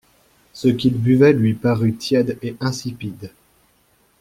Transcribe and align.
Ce 0.53 0.67
qu'il 0.67 0.95
buvait 0.99 1.31
lui 1.31 1.53
parut 1.53 1.93
tiède 1.95 2.39
et 2.41 2.55
insipide. 2.59 3.31